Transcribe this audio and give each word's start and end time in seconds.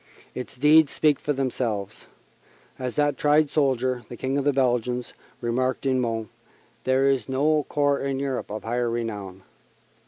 Its 0.33 0.57
deeds 0.57 0.91
speak 0.91 1.19
for 1.19 1.31
themselves. 1.31 2.07
As 2.79 2.95
that 2.95 3.19
tried 3.19 3.51
soldier, 3.51 4.01
the 4.09 4.17
King 4.17 4.35
of 4.35 4.43
the 4.43 4.51
Belgians, 4.51 5.13
remarked 5.41 5.85
in 5.85 5.99
Mons, 6.01 6.29
there 6.85 7.07
is 7.07 7.29
no 7.29 7.67
corps 7.69 7.99
in 8.01 8.17
Europe 8.19 8.49
of 8.49 8.63
higher 8.63 8.89
renown. 8.89 9.43